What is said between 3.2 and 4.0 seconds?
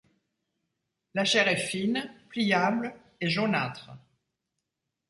et jaunâtre.